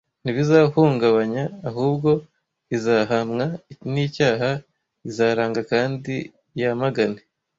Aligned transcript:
ntibizahungabanya 0.23 1.43
ahubwo 1.69 2.09
izahamwa 2.75 3.45
nicyaha 3.91 4.49
izaranga 5.09 5.61
kandi 5.71 6.15
yamagane 6.61 7.19